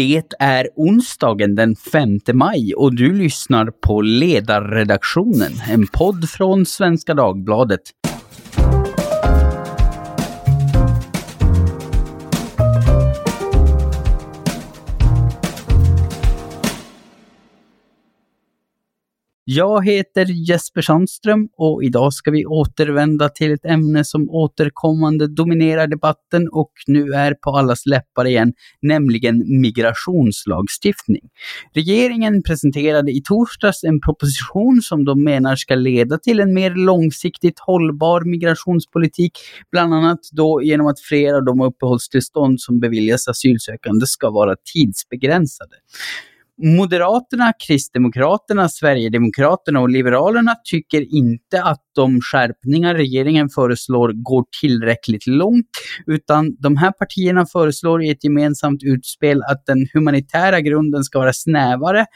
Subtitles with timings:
[0.00, 7.14] Det är onsdagen den 5 maj och du lyssnar på Ledarredaktionen, en podd från Svenska
[7.14, 7.80] Dagbladet.
[19.52, 25.86] Jag heter Jesper Sandström och idag ska vi återvända till ett ämne som återkommande dominerar
[25.86, 31.20] debatten och nu är på allas läppar igen, nämligen migrationslagstiftning.
[31.74, 37.58] Regeringen presenterade i torsdags en proposition som de menar ska leda till en mer långsiktigt
[37.58, 39.32] hållbar migrationspolitik,
[39.72, 45.76] bland annat då genom att flera av de uppehållstillstånd som beviljas asylsökande ska vara tidsbegränsade.
[46.62, 55.66] Moderaterna, Kristdemokraterna, Sverigedemokraterna och Liberalerna tycker inte att de skärpningar regeringen föreslår går tillräckligt långt,
[56.06, 61.32] utan de här partierna föreslår i ett gemensamt utspel att den humanitära grunden ska vara
[61.32, 62.06] snävare.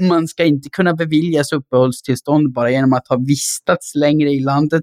[0.00, 4.82] Man ska inte kunna beviljas uppehållstillstånd bara genom att ha vistats längre i landet.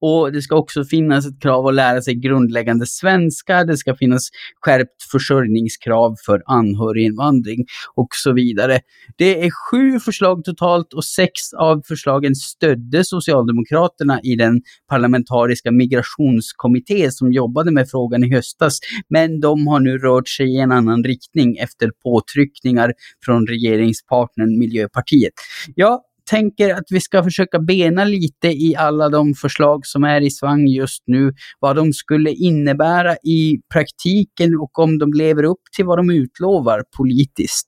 [0.00, 4.28] Och det ska också finnas ett krav att lära sig grundläggande svenska, det ska finnas
[4.60, 8.80] skärpt försörjningskrav för anhöriginvandring och så vidare.
[9.16, 17.10] Det är sju förslag totalt och sex av förslagen stödde Socialdemokraterna i den parlamentariska migrationskommitté
[17.10, 18.78] som jobbade med frågan i höstas.
[19.08, 22.92] Men de har nu rört sig i en annan riktning efter påtryckningar
[23.24, 25.32] från regeringspartnern Miljöpartiet.
[25.74, 30.30] Ja, tänker att vi ska försöka bena lite i alla de förslag som är i
[30.30, 35.84] svang just nu, vad de skulle innebära i praktiken och om de lever upp till
[35.84, 37.66] vad de utlovar politiskt.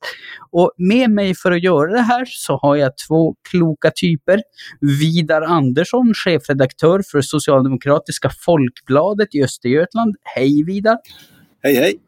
[0.51, 4.43] Och med mig för att göra det här så har jag två kloka typer.
[5.01, 10.17] Vidar Andersson, chefredaktör för Socialdemokratiska Folkbladet i Östergötland.
[10.23, 10.97] Hej Vidar!
[11.63, 12.06] Hej hej!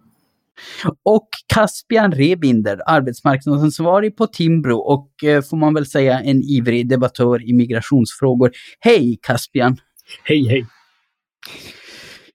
[1.03, 7.49] Och Caspian Rebinder, arbetsmarknadsansvarig på Timbro och eh, får man väl säga en ivrig debattör
[7.49, 8.51] i migrationsfrågor.
[8.81, 9.77] Hej Caspian!
[10.25, 10.67] Hej hej!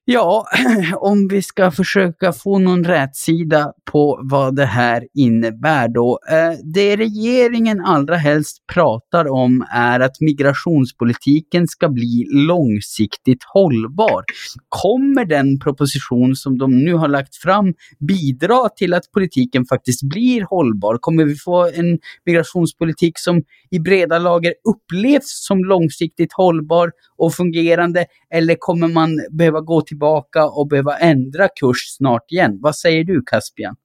[0.06, 0.46] Ja,
[0.96, 6.18] om vi ska försöka få någon rätsida på vad det här innebär då.
[6.30, 14.24] Eh, det regeringen allra helst pratar om är att migrationspolitiken ska bli långsiktigt hållbar.
[14.68, 17.74] Kommer den proposition som de nu har lagt fram
[18.08, 20.98] bidra till att politiken faktiskt blir hållbar?
[21.00, 28.06] Kommer vi få en migrationspolitik som i breda lager upplevs som långsiktigt hållbar och fungerande?
[28.34, 32.58] Eller kommer man behöva gå till tillbaka och behöva ändra kurs snart igen?
[32.60, 33.76] Vad säger du Caspian?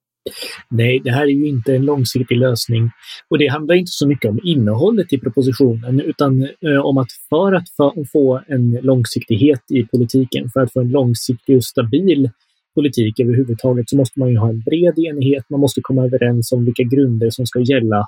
[0.69, 2.89] Nej, det här är ju inte en långsiktig lösning.
[3.29, 7.53] Och det handlar inte så mycket om innehållet i propositionen, utan eh, om att för
[7.53, 7.67] att
[8.11, 12.29] få en långsiktighet i politiken, för att få en långsiktig och stabil
[12.75, 15.43] politik överhuvudtaget, så måste man ju ha en bred enighet.
[15.49, 17.99] Man måste komma överens om vilka grunder som ska gälla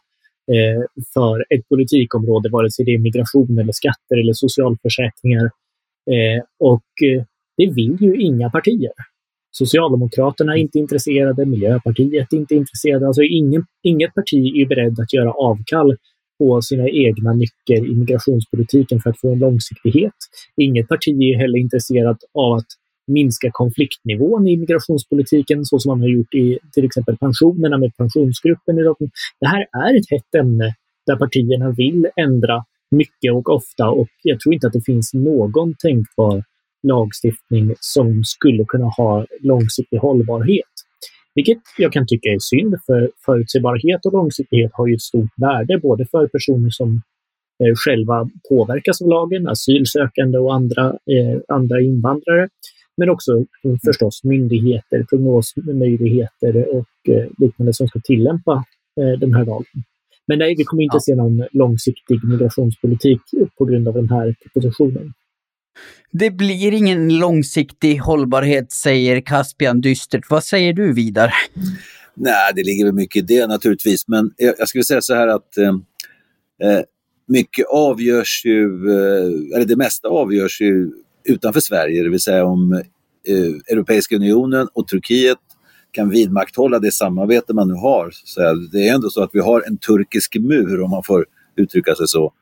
[0.54, 0.82] eh,
[1.14, 5.46] för ett politikområde, vare sig det är migration eller skatter eller socialförsäkringar.
[6.14, 7.24] Eh, och eh,
[7.58, 8.92] det vill ju inga partier.
[9.52, 13.08] Socialdemokraterna är inte intresserade, Miljöpartiet är inte intresserade.
[13.08, 15.98] Alltså ingen, inget parti är beredd att göra avkall
[16.40, 20.14] på sina egna nycker i migrationspolitiken för att få en långsiktighet.
[20.58, 22.68] Inget parti är heller intresserat av att
[23.08, 28.76] minska konfliktnivån i migrationspolitiken så som man har gjort i till exempel pensionerna med pensionsgruppen.
[29.40, 30.76] Det här är ett hett ämne
[31.08, 35.74] där partierna vill ändra mycket och ofta och jag tror inte att det finns någon
[35.74, 36.44] tänkbar
[36.84, 40.66] lagstiftning som skulle kunna ha långsiktig hållbarhet.
[41.36, 45.78] Vilket jag kan tycka är synd, för förutsägbarhet och långsiktighet har ju ett stort värde
[45.78, 47.02] både för personer som
[47.64, 52.50] eh, själva påverkas av lagen, asylsökande och andra, eh, andra invandrare,
[52.98, 53.46] men också
[53.86, 58.64] förstås myndigheter, prognosmöjligheter och eh, liknande som ska tillämpa
[59.02, 59.84] eh, den här lagen.
[60.28, 61.02] Men nej, vi kommer inte ja.
[61.02, 63.22] se någon långsiktig migrationspolitik
[63.58, 65.14] på grund av den här propositionen.
[66.12, 70.30] Det blir ingen långsiktig hållbarhet, säger Caspian dystert.
[70.30, 71.34] Vad säger du, Vidar?
[72.14, 75.28] Nej, det ligger väl mycket i det naturligtvis, men jag, jag skulle säga så här
[75.28, 75.68] att eh,
[76.70, 76.82] eh
[77.28, 80.92] mycket avgörs ju, eh, eller det mesta avgörs ju
[81.24, 82.74] utanför Sverige, det vill säga om
[83.28, 85.38] eh, Europeiska unionen och Turkiet
[85.92, 88.10] kan vidmakthålla det samarbete man nu har.
[88.12, 88.42] Så
[88.72, 91.26] det är ändå så att vi har en turkisk mur, om man får
[91.56, 92.34] uttrycka sig så,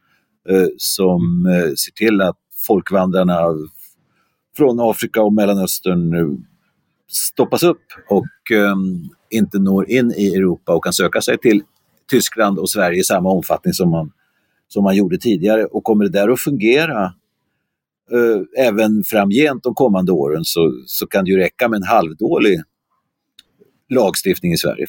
[0.50, 2.38] eh, som eh, ser till att
[2.70, 3.40] folkvandrarna
[4.58, 6.46] från Afrika och Mellanöstern
[7.08, 11.62] stoppas upp och um, inte når in i Europa och kan söka sig till
[12.12, 14.12] Tyskland och Sverige i samma omfattning som man,
[14.68, 15.66] som man gjorde tidigare.
[15.66, 17.14] Och kommer det där att fungera
[18.14, 22.62] uh, även framgent de kommande åren så, så kan det ju räcka med en halvdålig
[23.90, 24.86] lagstiftning i Sverige.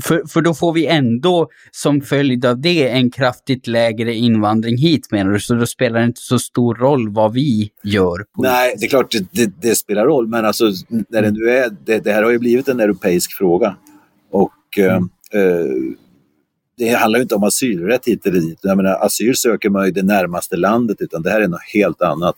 [0.00, 5.10] För, för då får vi ändå som följd av det en kraftigt lägre invandring hit
[5.10, 5.40] menar du?
[5.40, 8.24] Så då spelar det inte så stor roll vad vi gör?
[8.38, 11.70] Nej, det är klart det, det, det, spelar roll, men alltså, när det, nu är,
[11.84, 13.76] det, det, här har ju blivit en europeisk fråga.
[14.30, 15.08] Och mm.
[15.32, 15.96] eh,
[16.76, 18.58] det handlar inte om asylrätt hit eller dit.
[18.62, 22.02] Jag menar, asyl söker man i det närmaste landet, utan det här är något helt
[22.02, 22.34] annat.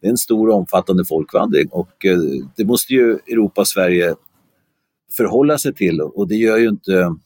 [0.00, 2.18] Det är en stor omfattande folkvandring och eh,
[2.56, 4.14] det måste ju Europa och Sverige
[5.12, 7.16] förhålla sig till och det gör ju inte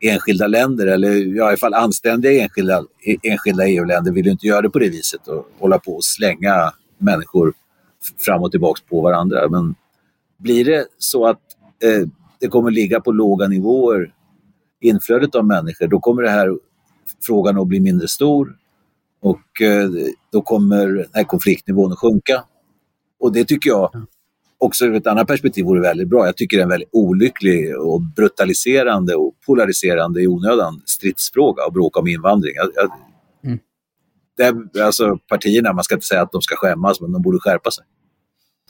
[0.00, 4.62] enskilda länder, eller i alla fall anständiga enskilda, e, enskilda EU-länder vill ju inte göra
[4.62, 7.54] det på det viset och hålla på och slänga människor
[8.18, 9.48] fram och tillbaks på varandra.
[9.48, 9.74] Men
[10.38, 11.40] blir det så att
[11.82, 12.08] eh,
[12.40, 14.14] det kommer ligga på låga nivåer,
[14.80, 16.58] inflödet av människor, då kommer det här
[17.26, 18.56] frågan att bli mindre stor
[19.20, 19.88] och eh,
[20.32, 22.44] då kommer den här konfliktnivån att sjunka.
[23.20, 24.06] Och det tycker jag
[24.64, 26.26] också ur ett annat perspektiv vore väldigt bra.
[26.26, 31.72] Jag tycker det är en väldigt olycklig och brutaliserande och polariserande i onödan stridsfråga att
[31.72, 32.52] bråka om invandring.
[32.54, 32.90] Jag, jag,
[33.44, 33.58] mm.
[34.72, 37.70] det, alltså partierna, man ska inte säga att de ska skämmas, men de borde skärpa
[37.70, 37.84] sig.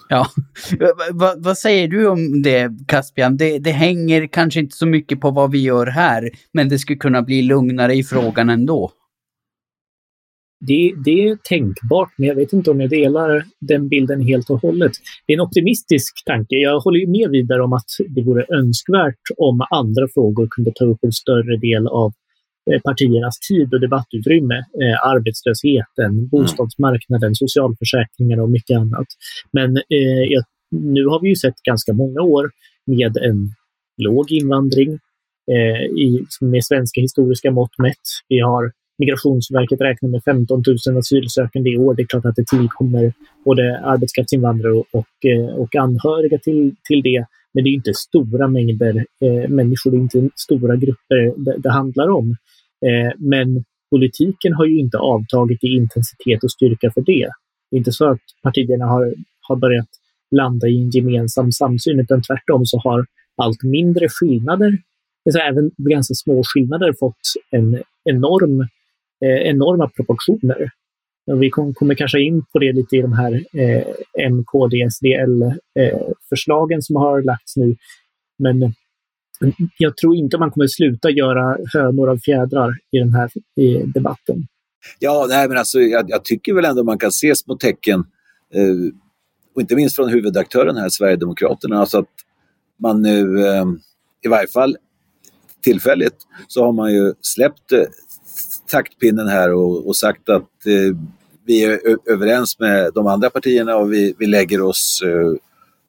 [0.09, 0.27] Ja,
[1.13, 3.37] vad, vad säger du om det Caspian?
[3.37, 6.99] Det, det hänger kanske inte så mycket på vad vi gör här, men det skulle
[6.99, 8.93] kunna bli lugnare i frågan ändå.
[10.67, 14.63] Det, det, är tänkbart, men jag vet inte om jag delar den bilden helt och
[14.63, 14.93] hållet.
[15.27, 16.57] Det är en optimistisk tanke.
[16.57, 20.99] Jag håller med vidare om att det vore önskvärt om andra frågor kunde ta upp
[21.03, 22.13] en större del av
[22.71, 24.55] eh, partiernas tid och debattutrymme.
[24.57, 26.29] Eh, arbetslösheten, mm.
[26.29, 29.07] bostadsmarknaden, socialförsäkringar och mycket annat.
[29.53, 32.51] Men eh, nu har vi ju sett ganska många år
[32.87, 33.55] med en
[33.97, 34.99] låg invandring
[35.51, 38.07] eh, i, med svenska historiska mått mätt.
[38.29, 41.95] Vi har Migrationsverket räknar med 15 000 asylsökande i år.
[41.95, 43.13] Det är klart att det tillkommer
[43.45, 47.27] både arbetskraftsinvandrare och, eh, och, anhöriga till, till det.
[47.55, 51.71] Men det är inte stora mängder eh, människor, det är inte stora grupper det, det
[51.71, 52.37] handlar om.
[52.87, 57.29] Eh, men politiken har ju inte avtagit i intensitet och styrka för det.
[57.71, 59.89] Det är inte så att partierna har, har börjat
[60.31, 63.07] landa i en gemensam samsyn, utan tvärtom så har
[63.37, 64.79] allt mindre skillnader,
[65.27, 67.21] alltså även ganska små skillnader, fått
[67.51, 68.69] en enorm
[69.25, 70.71] eh, enorma proportioner.
[71.27, 73.85] Och vi kom, kommer kanske in på det lite i de här eh,
[74.31, 77.77] MKD-SDL-förslagen eh, som har lagts nu.
[78.39, 78.63] Men
[79.43, 83.83] mm, jag tror inte man kommer sluta göra hönor av fjädrar i den här i
[83.95, 84.47] debatten.
[84.99, 88.01] Ja, nej, men alltså, jag, jag, tycker väl ändå man kan se små tecken,
[88.55, 88.75] eh,
[89.55, 92.11] och inte minst från huvudaktören här, Sverigedemokraterna, alltså att
[92.77, 93.65] man nu, eh,
[94.25, 94.77] i varje fall
[95.65, 96.17] tillfälligt,
[96.49, 97.83] så har man ju släppt eh,
[98.71, 100.97] taktpinnen här och, och sagt att eh,
[101.47, 105.39] vi är överens med de andra partierna och vi, vi lägger oss eh,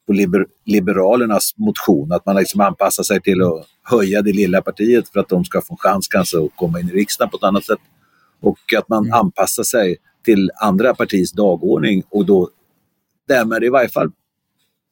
[0.06, 5.08] på liber, Liberalernas motion, att man liksom anpassar sig till att höja det lilla partiet
[5.08, 7.42] för att de ska få en chans kanske att komma in i riksdagen på ett
[7.42, 7.78] annat sätt.
[8.40, 9.12] Och att man mm.
[9.12, 12.50] anpassar sig till andra partiers dagordning och då
[13.28, 14.10] därmed i varje fall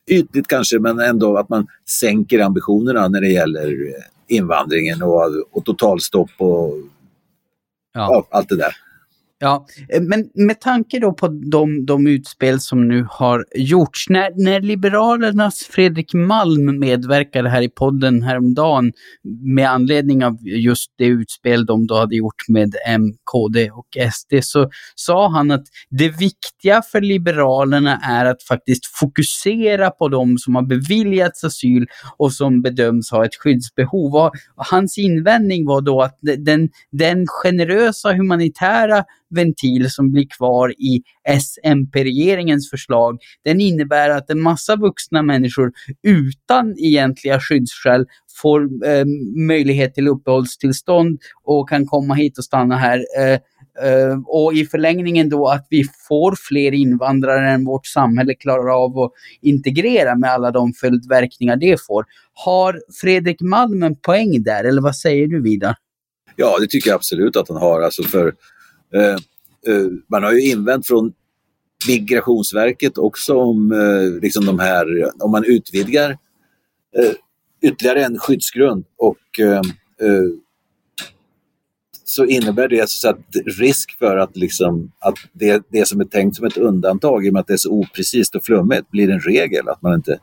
[0.07, 1.67] ytligt kanske, men ändå att man
[2.01, 5.23] sänker ambitionerna när det gäller eh, invandringen och,
[5.53, 6.75] och totalstopp och
[7.95, 8.27] ja.
[8.31, 8.77] allt det där.
[9.39, 14.45] Ja, eh, men med tanke då på de, de utspel som nu har gjorts, när,
[14.45, 18.93] när Liberalernas Fredrik Malm medverkade här i podden häromdagen
[19.43, 24.35] med anledning av just det utspel de då hade gjort med M, KD och SD,
[24.43, 30.55] så sa han att det viktiga för Liberalerna är att faktiskt fokusera på de som
[30.55, 34.15] har beviljats asyl och som bedöms ha ett skyddsbehov.
[34.15, 41.03] Och hans invändning var då att den, den generösa humanitära ventil som blir kvar i
[41.29, 45.73] SMP-regeringens förslag, den innebär att en massa vuxna människor
[46.03, 48.07] utan egentliga skyddsskäl
[48.43, 49.05] får eh,
[49.49, 52.99] möjlighet till uppehållstillstånd och kan komma hit och stanna här.
[53.19, 53.39] Eh,
[53.83, 58.99] Uh, och i förlängningen då att vi får fler invandrare än vårt samhälle klarar av
[58.99, 62.05] att integrera med alla de följdverkningar det får.
[62.33, 65.75] Har Fredrik Malm en poäng där, eller vad säger du Vidar?
[66.37, 67.81] Ja, det tycker jag absolut att han har.
[67.81, 68.35] Alltså för
[68.95, 69.17] Eh,
[69.75, 71.13] eh, man har ju invänt från
[71.89, 76.19] Migrationsverket också om eh, liksom de här, om man utvidgar
[77.63, 79.19] ytterligare en skyddsgrund och
[82.05, 83.19] så innebär det så att
[83.61, 87.33] risk för att, liksom, att det, det som är tänkt som ett undantag, i och
[87.33, 89.69] med att det är så oprecist och flummigt, blir en regel.
[89.69, 90.19] Att man inte,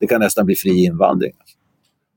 [0.00, 1.32] det kan nästan bli fri invandring.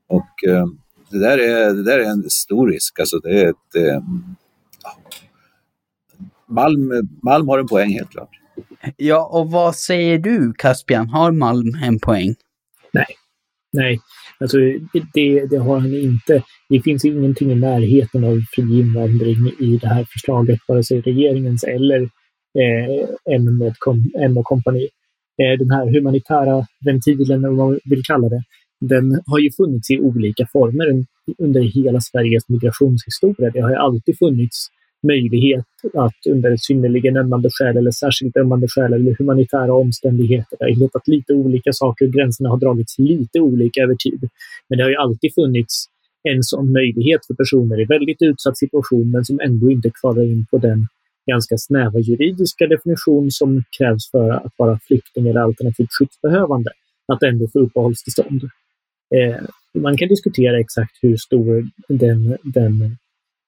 [0.07, 0.65] Och eh,
[1.09, 3.00] det, där är, det där är en stor risk.
[3.00, 4.01] Alltså det är ett, eh,
[6.53, 6.91] Malm,
[7.24, 8.29] Malm har en poäng helt klart.
[8.98, 11.10] Ja, och vad säger du Caspian?
[11.10, 12.36] Har Malm en poäng?
[12.93, 13.05] Nej.
[13.74, 14.00] Nej,
[14.39, 14.57] alltså
[15.13, 16.43] det, det har han inte.
[16.69, 21.63] Det finns ingenting i närheten av fri invandring i det här förslaget, vare sig regeringens
[21.63, 22.01] eller
[22.60, 24.89] eh, M och kompani.
[25.41, 28.43] Eh, den här humanitära ventilen, eller vad man vill kalla det,
[28.81, 31.05] den har ju funnits i olika former
[31.38, 33.50] under hela Sveriges migrationshistoria.
[33.50, 34.67] Det har ju alltid funnits
[35.03, 40.57] möjlighet att under synnerligen ömmande skäl eller särskilt ömmande skäl eller humanitära omständigheter.
[40.60, 44.29] Det har hittat lite olika saker och gränserna har dragits lite olika över tid.
[44.69, 45.86] Men det har ju alltid funnits
[46.24, 50.45] en sån möjlighet för personer i väldigt utsatt situation men som ändå inte kvalar in
[50.51, 50.88] på den
[51.31, 56.72] ganska snäva juridiska definition som krävs för att vara flykting eller alternativt skyddsbehövande,
[57.13, 58.43] att ändå få uppehållstillstånd.
[59.15, 59.41] Eh,
[59.81, 62.98] man kan diskutera exakt hur stor den, den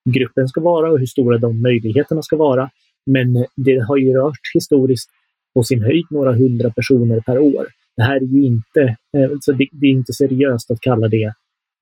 [0.10, 2.70] gruppen ska vara och hur stora de möjligheterna ska vara.
[3.06, 5.10] Men eh, det har ju rört historiskt
[5.54, 7.68] på sin höjd några hundra personer per år.
[7.98, 8.82] Det här är ju inte,
[9.18, 11.34] eh, så det, det är inte seriöst att kalla det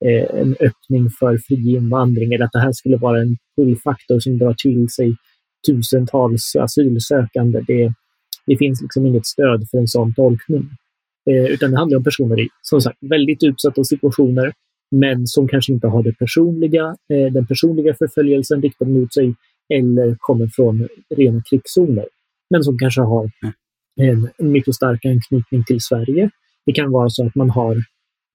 [0.06, 4.38] eh, en öppning för fri invandring eller att det här skulle vara en pullfaktor som
[4.38, 5.16] drar till sig
[5.68, 7.62] tusentals asylsökande.
[7.68, 7.94] Det,
[8.46, 10.70] det finns liksom inget stöd för en sån tolkning.
[11.30, 14.54] Eh, utan det handlar om personer i, som sagt, väldigt utsatta situationer
[14.94, 19.36] men som kanske inte har det personliga, eh, den personliga förföljelsen riktad mot sig
[19.74, 22.06] eller kommer från rena krigszoner.
[22.50, 23.32] Men som kanske har
[24.02, 26.30] en, en mycket stark anknytning till Sverige.
[26.66, 27.76] Det kan vara så att man har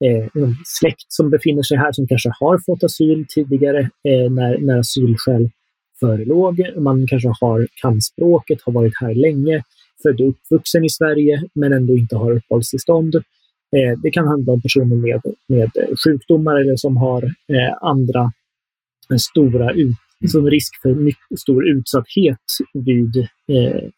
[0.04, 4.58] eh, en släkt som befinner sig här som kanske har fått asyl tidigare eh, när,
[4.58, 5.50] när asylskäl
[6.00, 6.60] förelåg.
[6.76, 9.62] Man kanske har, kan språket, har varit här länge,
[10.02, 13.14] född och uppvuxen i Sverige men ändå inte har uppehållstillstånd.
[13.76, 15.70] Eh, det kan handla om personer med, med
[16.04, 18.32] sjukdomar eller som har eh, andra
[19.10, 19.96] eh, stora ut,
[20.30, 22.40] som risk för mycket stor utsatthet
[22.74, 23.16] vid,
[23.48, 23.90] eh,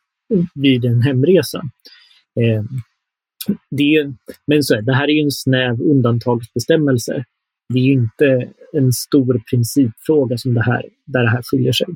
[0.55, 1.63] vid en hemresa.
[2.41, 2.65] Eh,
[3.71, 4.13] det,
[4.47, 7.25] men så är, det här är ju en snäv undantagsbestämmelse.
[7.69, 11.87] Det är ju inte en stor principfråga som det här, där det här skiljer sig.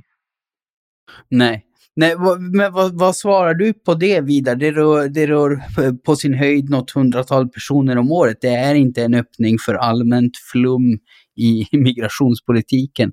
[1.29, 1.65] Nej,
[1.97, 2.17] Nej,
[2.53, 4.55] men vad, vad, svarar du på det vidare?
[4.55, 8.39] Det rör, det rör eh, på sin höjd något hundratal personer om året.
[8.41, 10.99] Det är inte en öppning för allmänt flum
[11.37, 13.13] i migrationspolitiken.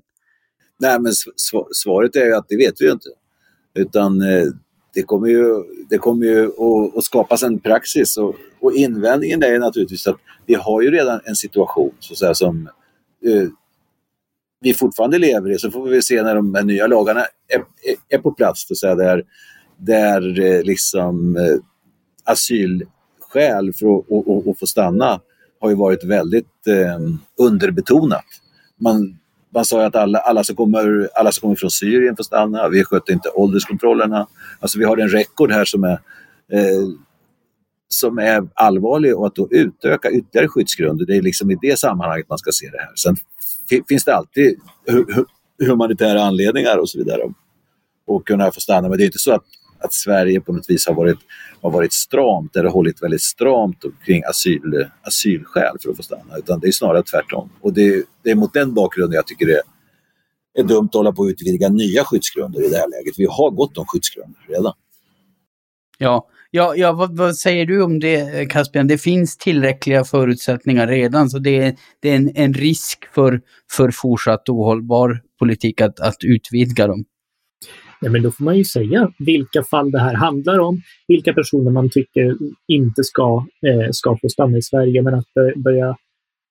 [0.80, 1.12] Nej, men
[1.72, 3.08] svaret är ju att det vet vi ju inte.
[3.74, 4.46] Utan eh,
[4.94, 5.44] det kommer ju,
[5.90, 10.54] det kommer ju att, att skapas en praxis och, och invändningen är naturligtvis att vi
[10.54, 12.68] har ju redan en situation så att säga, som
[13.26, 13.48] eh,
[14.62, 18.16] vi fortfarande lever i, så får vi se när de här nya lagarna är, är,
[18.16, 19.24] är på plats, så säga, där,
[19.76, 21.56] där eh, liksom eh,
[22.24, 25.20] asylskäl för att och, och, och få stanna
[25.60, 26.98] har ju varit väldigt eh,
[27.38, 28.24] underbetonat.
[28.80, 29.18] Man,
[29.54, 32.68] man sa ju att alla, alla, som kommer, alla som kommer från Syrien får stanna,
[32.68, 34.26] vi skötte inte ålderskontrollerna.
[34.60, 35.98] Alltså vi har en rekord här som är,
[36.52, 36.88] eh,
[37.88, 42.28] som är allvarlig och att då utöka ytterligare skyddsgrunder, det är liksom i det sammanhanget
[42.28, 42.92] man ska se det här.
[42.94, 43.16] Sen
[43.88, 44.60] finns det alltid
[45.66, 47.32] humanitära anledningar och så vidare
[48.06, 48.88] och kunna få stanna.
[48.88, 49.44] Men det är inte så att,
[49.78, 51.18] att Sverige på något vis har varit,
[51.60, 56.60] har varit stramt eller hållit väldigt stramt kring asyl, asylskäl för att få stanna, utan
[56.60, 57.50] det är snarare tvärtom.
[57.60, 59.62] Och det, det är mot den bakgrunden jag tycker det
[60.54, 63.14] är dumt att hålla på att utvidga nya skyddsgrunder i det här läget.
[63.18, 64.72] Vi har gott om skyddsgrunder redan.
[65.98, 68.86] Ja, Ja, ja vad, vad, säger du om det eh, Caspian?
[68.86, 73.40] Det finns tillräckliga förutsättningar redan så det är, det är en, en risk för,
[73.70, 77.04] för fortsatt ohållbar politik att, att utvidga dem.
[78.00, 81.70] Ja, men då får man ju säga vilka fall det här handlar om, vilka personer
[81.70, 82.36] man tycker
[82.68, 85.96] inte ska, eh, ska få stanna i Sverige, men att eh, börja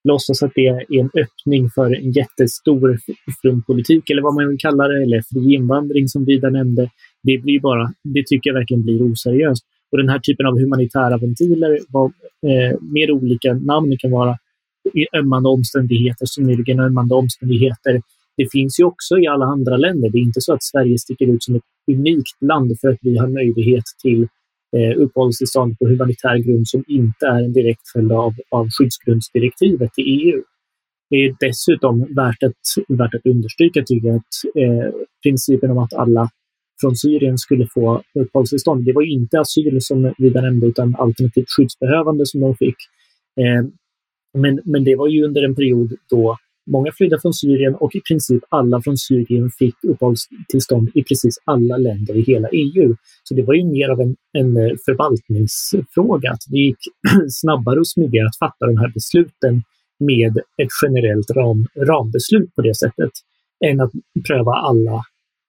[0.03, 2.99] låtsas att det är en öppning för en jättestor
[3.41, 6.89] flumpolitik eller vad man vill kalla det, eller fri invandring som Vida nämnde.
[7.23, 9.65] Det blir bara, det tycker jag verkligen blir oseriöst.
[9.91, 12.11] Och den här typen av humanitära ventiler, vad
[12.47, 14.37] eh, mer olika namn det kan vara,
[15.17, 18.01] ömmande omständigheter, synnerligen ömmande omständigheter.
[18.37, 20.09] Det finns ju också i alla andra länder.
[20.09, 23.17] Det är inte så att Sverige sticker ut som ett unikt land för att vi
[23.17, 24.27] har möjlighet till
[24.77, 30.01] eh, uppehållstillstånd på humanitär grund som inte är en direkt följd av, av skyddsgrundsdirektivet i
[30.01, 30.41] EU.
[31.09, 34.93] Det är dessutom värt att, värt att understryka, tycker jag, att eh,
[35.23, 36.29] principen om att alla
[36.81, 38.85] från Syrien skulle få uppehållstillstånd.
[38.85, 42.75] Det var inte asyl som vi nämnde, utan alternativt skyddsbehövande som de fick.
[43.41, 43.65] Eh,
[44.37, 46.37] men, men det var ju under en period då
[46.71, 51.77] många flydde från Syrien och i princip alla från Syrien fick uppehållstillstånd i precis alla
[51.77, 52.95] länder i hela EU.
[53.23, 56.77] Så det var ju mer av en, en eh, förvaltningsfråga, att det gick
[57.29, 59.63] snabbare och smidigare att fatta de här besluten
[59.99, 63.11] med ett generellt ram, rambeslut på det sättet,
[63.65, 63.91] än att
[64.27, 65.03] pröva alla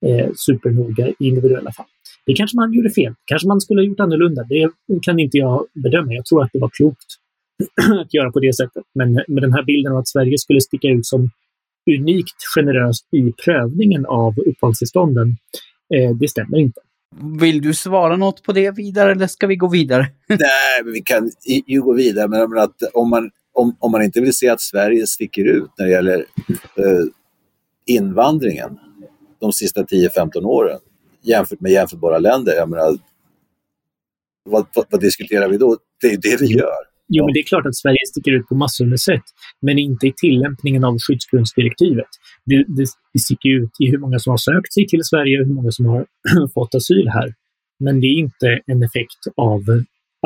[0.07, 1.87] eh, supernoga i individuella fall.
[2.27, 3.15] Det kanske man gjorde fel.
[3.25, 4.43] kanske man skulle ha gjort annorlunda.
[4.43, 4.71] Det
[5.03, 6.13] kan inte jag bedöma.
[6.13, 7.07] Jag tror att det var klokt
[8.01, 8.85] att göra på det sättet.
[8.95, 11.31] Men med den här bilden av att Sverige skulle sticka ut som
[11.99, 15.37] unikt generöst i prövningen av uppehållstillstånden,
[15.95, 16.81] eh, det stämmer inte.
[17.41, 20.07] Vill du svara något på det vidare eller ska vi gå vidare?
[20.29, 21.31] Nej, vi kan
[21.67, 25.07] ju gå vidare, men att om man, om, om man inte vill se att Sverige
[25.07, 26.19] sticker ut när det gäller
[26.77, 27.05] eh,
[27.87, 28.79] invandringen
[29.43, 30.81] de sista 10-15 åren
[31.23, 32.99] jämfört med jämförbara länder, jag menar,
[34.45, 35.77] vad, vad, vad diskuterar vi då?
[36.01, 36.83] Det är det vi gör.
[37.09, 39.27] Jo, men det är klart att Sverige sticker ut på massor med sätt,
[39.61, 42.09] men inte i tillämpningen av skyddsgrundsdirektivet.
[42.45, 45.47] Det, det, det sticker ut i hur många som har sökt sig till Sverige och
[45.47, 46.07] hur många som har
[46.55, 47.35] fått asyl här.
[47.85, 49.61] Men det är inte en effekt av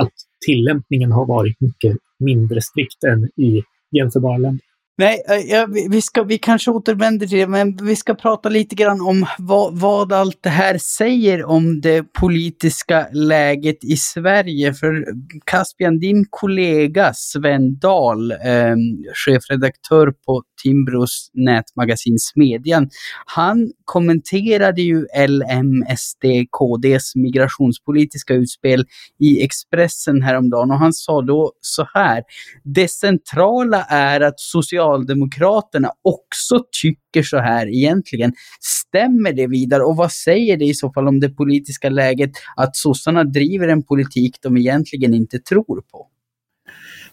[0.00, 0.12] att
[0.46, 3.62] tillämpningen har varit mycket mindre strikt än i
[3.96, 4.65] jämförbara länder.
[4.98, 8.48] Nej, eh, ja, vi, vi, ska, vi kanske återvänder till det, men vi ska prata
[8.48, 14.74] lite grann om vad, vad allt det här säger om det politiska läget i Sverige.
[14.74, 15.06] För
[15.44, 18.76] Caspian, din kollega Sven Dahl, eh,
[19.14, 22.90] chefredaktör på Timbros nätmagasin Smedjan,
[23.26, 28.84] han kommenterade ju LMSD-KDs migrationspolitiska utspel
[29.18, 32.22] i Expressen häromdagen och han sa då så här.
[32.64, 38.32] Det centrala är att Socialdemokraterna också tycker så här egentligen.
[38.60, 42.76] Stämmer det vidare och vad säger det i så fall om det politiska läget att
[42.76, 46.08] sossarna driver en politik de egentligen inte tror på?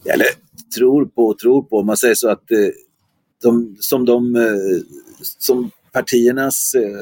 [0.05, 0.27] Eller
[0.77, 1.79] tror på och tror på.
[1.79, 2.57] om Man säger så att eh,
[3.43, 4.81] de, som de eh,
[5.19, 7.01] som partiernas, eh,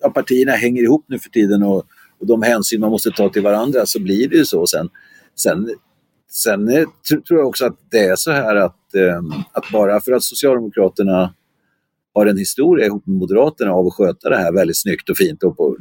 [0.00, 1.86] ja, partierna hänger ihop nu för tiden och,
[2.20, 4.66] och de hänsyn man måste ta till varandra så blir det ju så.
[4.66, 4.88] Sen,
[5.36, 5.70] sen,
[6.30, 6.84] sen eh,
[7.28, 8.76] tror jag också att det är så här att,
[9.52, 11.34] att bara för att Socialdemokraterna
[12.14, 15.42] har en historia ihop med Moderaterna av att sköta det här väldigt snyggt och fint
[15.42, 15.76] och på,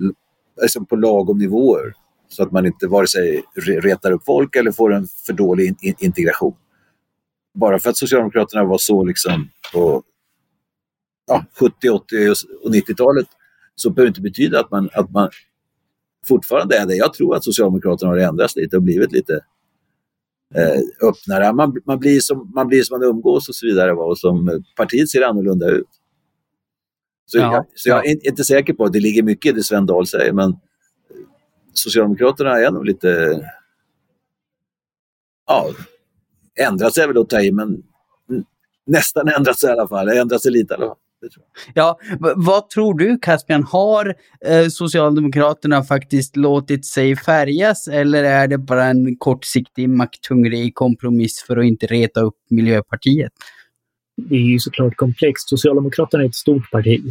[0.61, 1.93] liksom på lagom nivåer
[2.29, 3.43] så att man inte vare sig
[3.81, 6.55] retar upp folk eller får en för dålig in integration.
[7.55, 10.03] Bara för att Socialdemokraterna var så liksom på
[11.27, 12.29] ja, 70, 80
[12.63, 13.27] och 90-talet
[13.75, 15.29] så behöver det inte betyda att man, att man
[16.27, 16.95] fortfarande är det.
[16.95, 19.33] Jag tror att Socialdemokraterna har ändrats lite och blivit lite
[20.55, 21.53] eh, öppnare.
[21.53, 23.93] Man, man, blir som, man blir som man umgås och så vidare.
[23.93, 24.03] Va?
[24.03, 25.87] Och som, partiet ser annorlunda ut.
[27.25, 29.63] Så, ja, jag, så jag är inte säker på att det ligger mycket i det
[29.63, 30.55] Sven Dahl säger, men
[31.73, 33.41] Socialdemokraterna är nog lite...
[35.47, 35.69] Ja,
[36.59, 37.83] ändrat sig väl att ta i, men
[38.85, 40.09] nästan ändrat sig i alla fall.
[40.09, 40.97] Ändrat sig lite i alla fall.
[41.73, 41.99] Ja,
[42.35, 43.63] vad tror du Caspian?
[43.63, 44.15] Har
[44.45, 51.57] eh, Socialdemokraterna faktiskt låtit sig färgas eller är det bara en kortsiktig makthungrig kompromiss för
[51.57, 53.31] att inte reta upp Miljöpartiet?
[54.29, 55.49] Det är ju såklart komplext.
[55.49, 57.01] Socialdemokraterna är ett stort parti.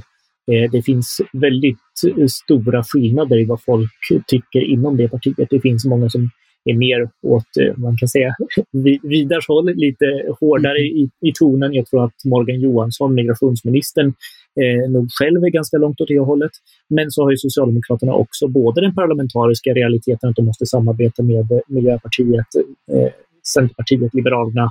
[0.53, 1.79] Eh, det finns väldigt
[2.19, 3.91] eh, stora skillnader i vad folk
[4.27, 5.49] tycker inom det partiet.
[5.51, 6.31] Det finns många som
[6.65, 8.35] är mer åt, eh, man kan säga,
[9.03, 10.05] Vidars håll, lite
[10.41, 10.97] hårdare mm.
[10.97, 11.75] i, i tonen.
[11.75, 14.15] Jag tror att Morgan Johansson, migrationsministern,
[14.61, 16.53] eh, nog själv är ganska långt åt det hållet.
[16.89, 21.61] Men så har ju Socialdemokraterna också både den parlamentariska realiteten att de måste samarbeta med
[21.67, 22.47] Miljöpartiet,
[22.93, 23.13] eh,
[23.55, 24.71] Centerpartiet, Liberalerna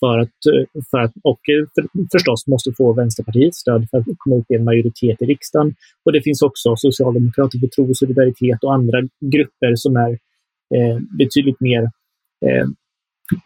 [0.00, 4.06] för att, eh, för att, och eh, för, förstås måste få Vänsterpartiets stöd för att
[4.18, 5.74] komma upp i en majoritet i riksdagen.
[6.04, 10.18] Och det finns också Socialdemokrater för tro och solidaritet och andra grupper som är
[11.18, 11.82] betydligt mer
[12.46, 12.66] eh,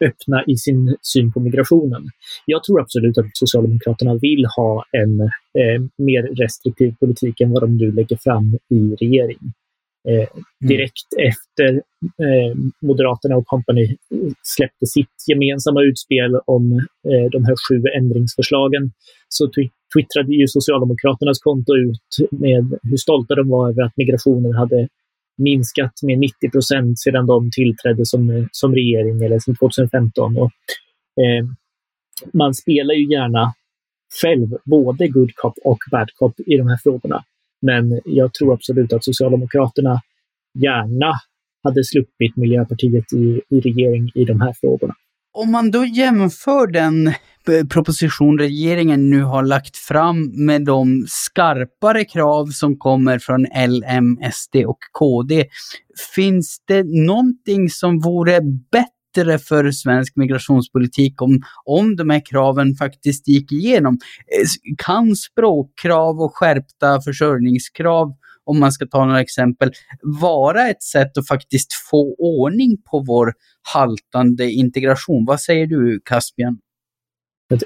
[0.01, 2.09] öppna i sin syn på migrationen.
[2.45, 7.77] Jag tror absolut att Socialdemokraterna vill ha en eh, mer restriktiv politik än vad de
[7.77, 9.53] nu lägger fram i regering.
[10.07, 10.43] Eh, mm.
[10.59, 11.29] direkt mm.
[11.29, 11.73] efter
[12.25, 13.97] eh, Moderaterna och kompani
[14.43, 16.71] släppte sitt gemensamma utspel om
[17.09, 18.91] eh, de här sju ändringsförslagen
[19.29, 19.49] så
[19.93, 24.87] twittrade ju Socialdemokraternas konto ut med hur stolta de var över att migrationen hade
[25.37, 30.37] minskat med 90 procent sedan de tillträdde som, som regering, eller sedan 2015.
[30.37, 30.51] Och,
[31.23, 31.45] eh,
[32.33, 33.53] man spelar ju gärna
[34.21, 37.23] själv både good cop och bad cop i de här frågorna.
[37.61, 40.01] Men jag tror absolut att Socialdemokraterna
[40.59, 41.13] gärna
[41.63, 44.93] hade sluppit Miljöpartiet i, i regering i de här frågorna.
[45.35, 52.05] Om man då jämför den eh, proposition regeringen nu har lagt fram med de skarpare
[52.05, 55.45] krav som kommer från L, M, SD och KD.
[56.15, 63.27] Finns det någonting som vore bättre för svensk migrationspolitik om, om de här kraven faktiskt
[63.27, 63.93] gick igenom?
[63.93, 68.13] Eh, kan språkkrav och skärpta försörjningskrav
[68.45, 69.71] om man ska ta några exempel,
[70.21, 73.33] vara ett sätt att faktiskt få ordning på vår
[73.73, 75.25] haltande integration.
[75.25, 76.57] Vad säger du, Caspian?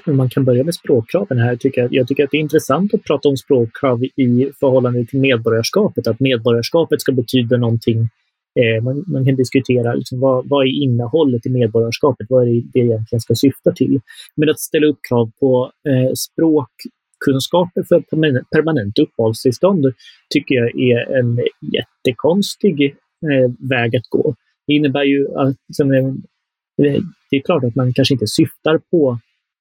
[0.06, 1.48] Man kan börja med språkkraven här.
[1.48, 5.20] Jag tycker, jag tycker att det är intressant att prata om språkkrav i förhållande till
[5.20, 6.06] medborgarskapet.
[6.06, 8.08] Att medborgarskapet ska betyda någonting
[8.54, 12.62] Eh, man, man, kan diskutera liksom, vad, vad är innehållet i medborgarskapet, vad är det
[12.72, 14.00] det egentligen ska syfta till.
[14.36, 16.12] Men att ställa upp krav på eh,
[17.20, 18.00] språkkunskaper för
[18.50, 19.84] permanent uppehållstillstånd
[20.34, 21.40] tycker jag är en
[21.76, 24.34] jättekonstig eh, väg att gå.
[24.66, 25.56] Det innebär ju att
[27.30, 29.18] det är klart att man kanske inte syftar på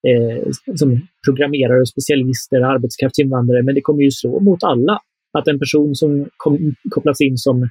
[0.08, 5.00] eh, som programmerare, specialister, arbetskraftsinvandrare, men det kommer ju slå mot alla.
[5.38, 7.64] Att en person som kom, kopplas in som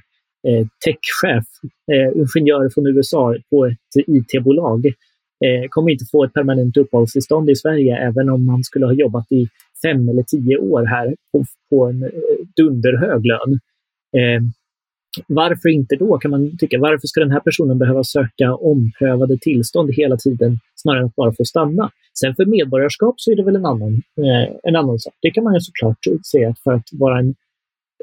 [0.47, 1.45] eh, techchef,
[1.91, 4.85] eh, ingenjör från USA på ett IT-bolag,
[5.45, 9.31] eh, kommer inte få ett permanent uppehållstillstånd i Sverige även om man skulle ha jobbat
[9.31, 9.47] i
[9.85, 12.09] fem eller tio år här på, på en eh,
[12.55, 13.59] dunderhög lön.
[14.17, 14.41] Eh,
[15.27, 16.79] varför inte då, kan man tycka.
[16.79, 21.33] Varför ska den här personen behöva söka omprövade tillstånd hela tiden snarare än att bara
[21.33, 21.91] få stanna?
[22.19, 25.13] Sen för medborgarskap så är det väl en annan, eh, en annan sak.
[25.21, 25.97] Det kan man ju såklart
[26.31, 27.35] säga att för att vara en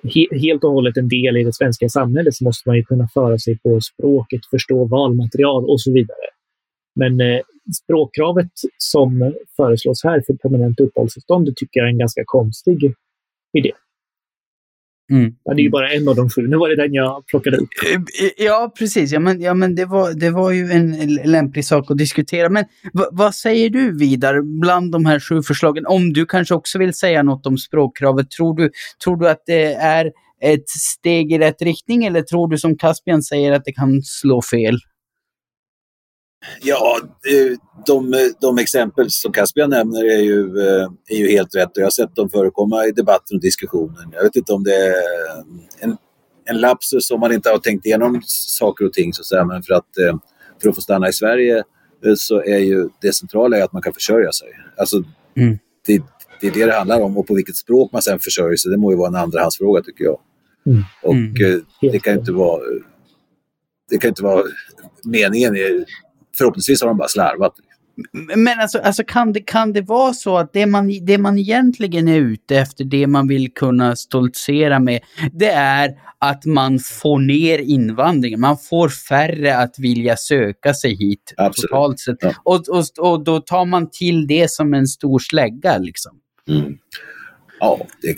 [0.04, 3.08] he, helt och hållet en del i det svenska samhället så måste man ju kunna
[3.08, 6.26] föra sig på språket, förstå valmaterial och så vidare.
[6.96, 7.40] Men eh,
[7.84, 12.94] språkkravet som föreslås här för permanent uppehållstillstånd tycker jag är en ganska konstig
[13.58, 13.72] idé.
[15.12, 15.34] Mm.
[15.44, 16.48] Ja, det är ju bara en av de sju.
[16.48, 17.68] Nu var det den jag plockade upp.
[17.92, 19.12] Eh, ja, precis.
[19.12, 22.48] Ja, men, ja, men det, var, det var ju en lämplig sak att diskutera.
[22.48, 22.64] Men
[23.12, 25.86] vad säger du Vidar, bland de här sju förslagen?
[25.86, 28.30] Om du kanske också vill säga något om språkkravet.
[28.30, 28.70] Tror du,
[29.04, 33.22] tror du att det är ett steg i rätt riktning eller tror du som Caspian
[33.22, 34.78] säger att det kan slå fel?
[36.60, 37.00] Ja,
[37.86, 41.84] de, de exempel som Caspian nämner är ju, eh, är ju helt rätt och jag
[41.84, 44.12] har sett dem förekomma i debatten och diskussionen.
[44.12, 44.94] Jag vet inte om det är
[45.80, 45.96] en,
[46.44, 49.62] en lapsus om man inte har tänkt igenom saker och ting så att säga, men
[49.62, 50.18] för att, eh,
[50.62, 51.56] för att få stanna i Sverige
[52.04, 54.48] eh, så är ju det centrala att man kan försörja sig.
[54.76, 54.96] Alltså,
[55.36, 55.58] mm.
[55.86, 56.02] det,
[56.40, 58.76] det är det det handlar om och på vilket språk man sen försörjer sig, det
[58.76, 60.20] må ju vara en andrahandsfråga tycker jag.
[60.66, 60.82] Mm.
[61.02, 61.64] Och mm.
[61.80, 62.60] det kan inte vara
[63.90, 64.44] det kan inte vara
[65.04, 65.56] meningen
[66.38, 67.54] förhoppningsvis har de bara slarvat.
[68.36, 72.08] Men alltså, alltså kan, det, kan det vara så att det man, det man egentligen
[72.08, 75.00] är ute efter, det man vill kunna stoltsera med,
[75.32, 78.40] det är att man får ner invandringen.
[78.40, 81.70] Man får färre att vilja söka sig hit Absolut.
[81.70, 82.16] totalt sett.
[82.20, 82.34] Ja.
[82.42, 86.12] Och, och, och då tar man till det som en stor slägga liksom.
[86.48, 86.78] Mm.
[87.60, 88.16] Ja, det,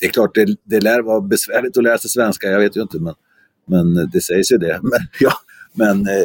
[0.00, 2.82] det, är klart det, det lär vara besvärligt att lära sig svenska, jag vet ju
[2.82, 3.14] inte, men,
[3.66, 4.80] men det sägs ju det.
[4.82, 5.32] Men, ja,
[5.72, 6.24] men eh,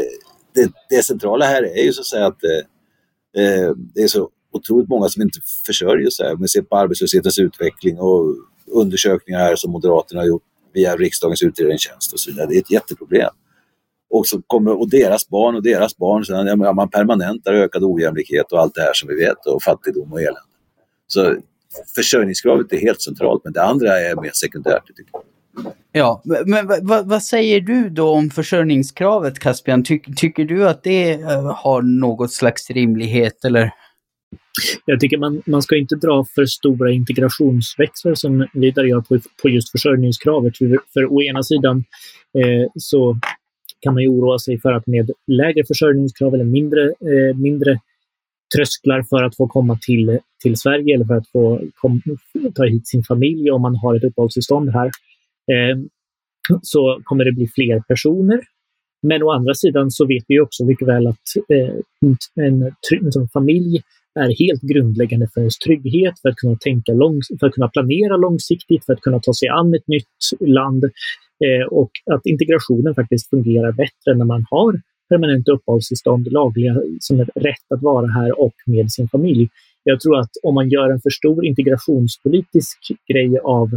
[0.55, 4.29] det, det centrala här är ju så att säga att eh, eh det är så
[4.53, 6.33] otroligt många som inte försörjer sig.
[6.33, 8.35] Om vi ser på arbetslöshetens utveckling och
[8.67, 12.47] undersökningar här som Moderaterna har gjort via riksdagens utredningstjänst och så vidare.
[12.47, 13.31] Det är ett jätteproblem.
[14.09, 18.51] Och, så kommer, och deras barn och deras barn, sen, ja, man permanentar ökad ojämlikhet
[18.51, 20.39] och allt det här som vi vet och fattigdom och elände.
[21.07, 21.35] Så
[21.95, 24.87] försörjningskravet är helt centralt men det andra är mer sekundärt.
[24.87, 25.21] Tycker jag.
[25.91, 29.83] Ja, men vad, vad säger du då om försörjningskravet Caspian?
[29.83, 33.71] Ty, tycker du att det uh, har något slags rimlighet eller?
[34.85, 39.49] Jag tycker man, man ska inte dra för stora integrationsväxlar som vidare gör på, på
[39.49, 40.57] just försörjningskravet.
[40.57, 41.83] För, för å ena sidan
[42.37, 43.19] eh, så
[43.81, 47.79] kan man ju oroa sig för att med lägre försörjningskrav eller mindre, eh, mindre
[48.55, 52.01] trösklar för att få komma till, till Sverige eller för att få kom,
[52.55, 54.91] ta hit sin familj om man har ett uppehållstillstånd här, eh,
[55.51, 55.89] Ehm,
[56.61, 58.41] så kommer det bli fler personer.
[59.07, 61.75] Men å andra sidan så vet vi också mycket väl att eh,
[62.45, 62.61] en,
[63.15, 63.81] en familj
[64.19, 68.17] är helt grundläggande för ens trygghet, för att kunna tänka lång, för att kunna planera
[68.17, 70.83] långsiktigt, för att kunna ta sig an ett nytt land
[71.45, 77.29] eh, och att integrationen faktiskt fungerar bättre när man har permanent uppehållstillstånd, lagliga som är
[77.35, 79.49] rätt att vara här och med sin familj.
[79.83, 82.77] Jag tror att om man gör en för stor integrationspolitisk
[83.07, 83.69] grej av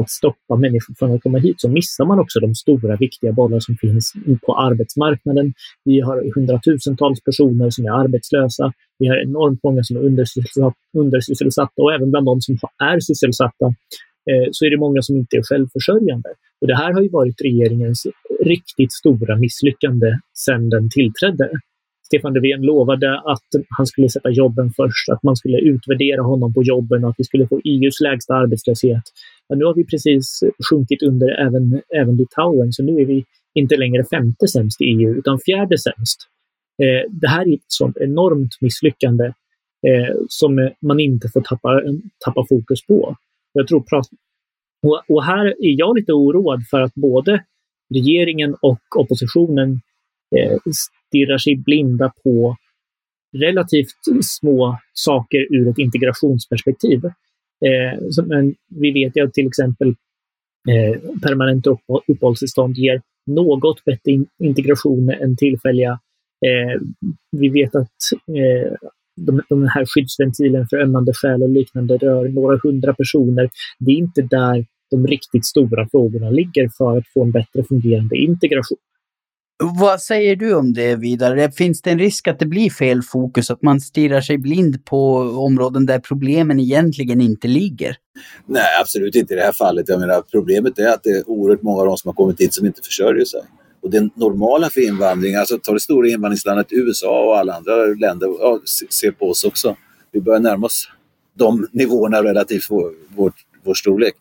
[0.00, 3.60] att stoppa människor från att komma hit så missar man också de stora viktiga bollar
[3.60, 4.12] som finns
[4.46, 5.52] på arbetsmarknaden.
[5.84, 8.72] Vi har hundratusentals personer som är arbetslösa.
[8.98, 10.00] Vi har enormt många som är
[10.98, 12.58] undersysselsatta, och även bland de som
[12.92, 13.66] är sysselsatta
[14.30, 16.28] eh, så är det många som inte är självförsörjande.
[16.60, 18.06] Och det här har ju varit regeringens
[18.40, 21.50] riktigt stora misslyckande sedan den tillträdde.
[22.08, 26.62] Stefan Löfven lovade att han skulle sätta jobben först, att man skulle utvärdera honom på
[26.62, 29.02] jobben och att vi skulle få EUs lägsta arbetslöshet.
[29.48, 33.76] Men nu har vi precis sjunkit under även, även Litauen, så nu är vi inte
[33.76, 36.18] längre femte sämst i EU, utan fjärde sämst.
[36.82, 39.24] Eh, det här är ett sånt enormt misslyckande
[39.86, 41.82] eh, som man inte får tappa,
[42.24, 43.16] tappa fokus på.
[43.52, 43.84] Jag tror
[44.82, 47.44] och, och här är jag lite oroad för att både
[47.94, 49.80] regeringen och oppositionen
[50.36, 50.58] eh,
[51.08, 52.56] stirrar sig blinda på
[53.36, 57.00] relativt små saker ur ett integrationsperspektiv.
[57.66, 59.88] Eh, men vi vet ju att till exempel
[60.68, 66.00] eh, permanent upp, uppehållstillstånd ger något bättre in integration än tillfälliga.
[66.46, 66.80] Eh,
[67.30, 67.96] vi vet att
[68.28, 68.72] eh,
[69.16, 73.50] de, de här skyddsventilen för ömmande skäl och liknande rör några hundra personer.
[73.78, 78.16] Det är inte där de riktigt stora frågorna ligger för att få en bättre fungerande
[78.16, 78.78] integration.
[79.64, 81.50] Vad säger du om det vidare?
[81.50, 85.16] Finns det en risk att det blir fel fokus, att man stirrar sig blind på
[85.20, 87.96] områden där problemen egentligen inte ligger?
[88.46, 89.88] Nej, absolut inte i det här fallet.
[89.88, 92.54] Jag menar, problemet är att det är oerhört många av de som har kommit hit
[92.54, 93.40] som inte försörjer sig.
[93.82, 98.28] Och det normala för invandring, alltså ta det stora invandringslandet USA och alla andra länder,
[98.40, 99.76] ja, se på oss också.
[100.12, 100.88] Vi börjar närma oss
[101.34, 103.32] de nivåerna relativt vår, vår,
[103.64, 104.14] vår storlek.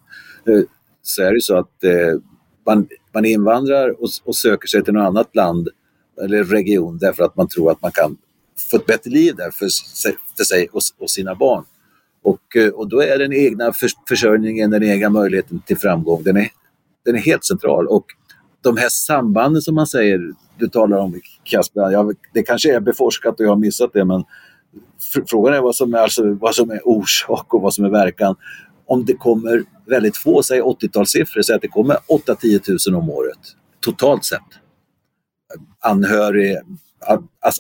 [0.48, 0.64] Eh,
[1.02, 2.22] så är det så att eh,
[2.66, 5.70] man, man invandrar och, och söker sig till något annat land
[6.22, 8.18] eller region därför att man tror att man kan
[8.72, 11.64] få ett bättre liv där för sig, för sig och, och, sina barn.
[12.24, 16.38] Och, eh, och då är den egna för, försörjningen, den egna möjligheten till framgång, den
[16.38, 16.48] är,
[17.06, 17.88] den är helt central.
[17.88, 18.06] Och
[18.62, 23.40] de här sambanden som man säger, du talar om Kasper, ja, det kanske är beforskat
[23.40, 24.24] och jag har missat det, men
[25.28, 28.36] frågan är vad som är, alltså, vad som är orsak och vad som är verkan.
[28.88, 31.98] Om det kommer väldigt få, säg 80-talssiffror, säg att det kommer
[32.28, 33.40] 8-10 000 om året
[33.80, 34.42] totalt sett.
[35.80, 36.58] Anhörig,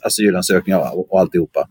[0.01, 1.67] asylansökningar och alltihopa.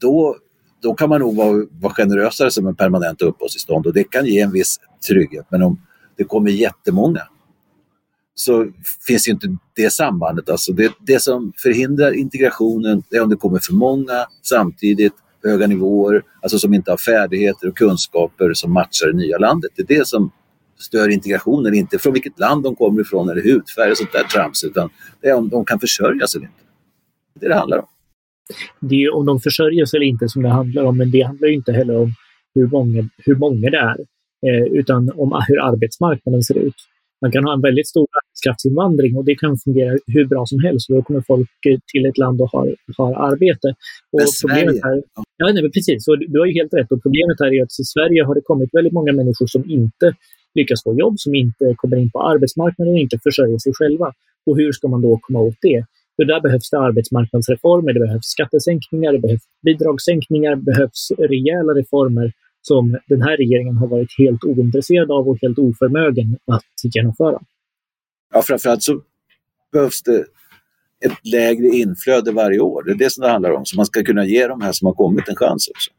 [0.00, 0.36] Då,
[0.82, 4.40] då kan man nog vara, vara generösare som en permanent uppehållstillstånd och det kan ge
[4.40, 5.46] en viss trygghet.
[5.50, 5.80] Men om
[6.16, 7.22] det kommer jättemånga
[8.34, 8.66] så
[9.06, 10.50] finns ju inte det sambandet.
[10.50, 16.22] Alltså det, det som förhindrar integrationen är om det kommer för många samtidigt, höga nivåer,
[16.42, 19.70] alltså som inte har färdigheter och kunskaper som matchar det nya landet.
[19.76, 20.30] Det är det som
[20.78, 24.64] stör integrationen, inte från vilket land de kommer ifrån eller hudfärg och sånt där trams,
[24.64, 26.62] utan det är om de kan försörja sig eller inte.
[27.34, 27.86] Det är det det handlar om.
[28.80, 31.48] Det är om de försörjer sig eller inte som det handlar om, men det handlar
[31.48, 32.12] inte heller om
[32.54, 33.98] hur många, hur många det är,
[34.46, 36.74] eh, utan om hur arbetsmarknaden ser ut.
[37.20, 38.06] Man kan ha en väldigt stor
[38.38, 40.88] arbetskraftsinvandring och det kan fungera hur bra som helst.
[40.88, 41.48] Då kommer folk
[41.92, 43.68] till ett land och har, har arbete.
[44.12, 45.02] Och problemet här,
[45.36, 46.08] ja, nej, precis.
[46.08, 46.92] Och du har ju helt rätt.
[46.92, 50.06] Och problemet här är att i Sverige har det kommit väldigt många människor som inte
[50.54, 54.12] lyckas få jobb, som inte kommer in på arbetsmarknaden och inte försörjer sig själva.
[54.46, 55.84] Och hur ska man då komma åt det?
[56.16, 62.32] För där behövs det arbetsmarknadsreformer, det behövs skattesänkningar, det behövs bidragssänkningar, det behövs rejäla reformer
[62.62, 67.38] som den här regeringen har varit helt ointresserad av och helt oförmögen att genomföra.
[68.32, 69.02] Ja, framförallt så
[69.72, 70.24] behövs det
[71.04, 72.82] ett lägre inflöde varje år.
[72.82, 73.66] Det är det som det handlar om.
[73.66, 75.90] Så man ska kunna ge de här som har kommit en chans också.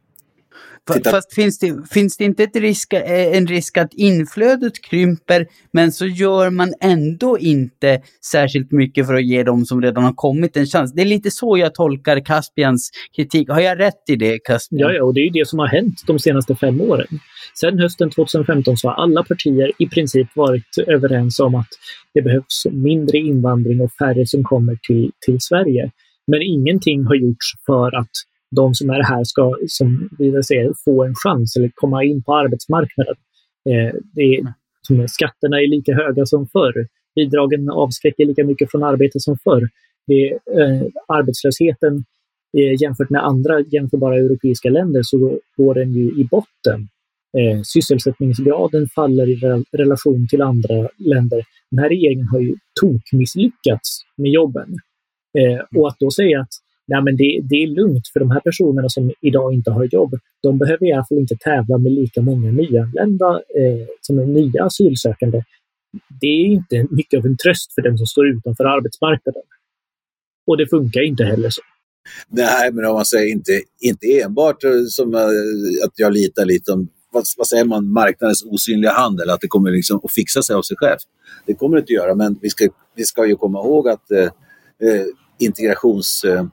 [0.94, 1.12] Titta.
[1.12, 5.92] Fast finns det, finns det inte ett risk, eh, en risk att inflödet krymper, men
[5.92, 10.58] så gör man ändå inte särskilt mycket för att ge dem som redan har kommit
[10.58, 10.94] en chans?
[10.94, 13.50] Det är lite så jag tolkar Caspians kritik.
[13.50, 14.80] Har jag rätt i det, Caspian?
[14.80, 17.20] Ja, ja, och det är ju det som har hänt de senaste fem åren.
[17.54, 21.70] Sedan hösten 2015 så har alla partier i princip varit överens om att
[22.13, 25.92] det behövs mindre invandring och färre som kommer till, till Sverige.
[26.28, 28.12] Men ingenting har gjorts för att
[28.55, 32.35] de som är här ska, som vi säger, få en chans eller komma in på
[32.35, 33.15] arbetsmarknaden.
[33.69, 36.88] Eh, det är, som skatterna är lika höga som förr.
[37.15, 39.69] Bidragen avskräcker lika mycket från arbete som förr.
[40.07, 42.05] Det, eh, arbetslösheten
[42.57, 46.88] eh, jämfört med andra jämförbara europeiska länder så går den ju i botten.
[47.38, 51.43] Eh, sysselsättningsgraden faller i re relation till andra länder.
[51.71, 54.75] Den här regeringen har ju tokmisslyckats med jobben.
[55.39, 56.53] Eh, och att då säga att
[56.89, 60.19] nej, men det, det är lugnt för de här personerna som idag inte har jobb.
[60.43, 64.63] De behöver i alla fall inte tävla med lika många nyanlända eh, som är nya
[64.63, 65.43] asylsökande.
[66.21, 69.41] Det är inte mycket av en tröst för den som står utanför arbetsmarknaden.
[70.47, 71.62] Och det funkar inte heller så.
[72.28, 76.71] Nej, men om man säger inte, inte enbart eh, som eh, att jag litar lite
[76.71, 80.56] om vad, vad, säger man, marknadens osynliga handel, att det kommer liksom att fixa sig
[80.56, 81.04] av sig självt.
[81.45, 84.12] Det kommer det inte att göra, men vi ska, vi ska ju komma ihåg att
[84.12, 84.23] eh,
[84.89, 85.06] eh
[85.39, 86.23] integrations...
[86.23, 86.45] Eh,